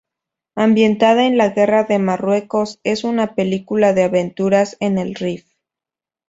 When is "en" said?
1.27-1.37, 4.79-4.97